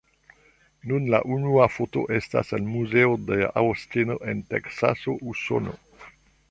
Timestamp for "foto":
1.73-2.03